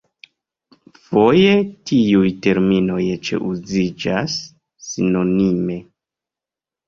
[1.07, 1.51] Foje
[1.89, 4.37] tiuj terminoj eĉ uziĝas
[4.89, 5.77] sinonime.